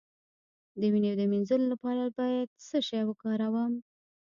[0.79, 3.73] د وینې د مینځلو لپاره باید څه شی وکاروم؟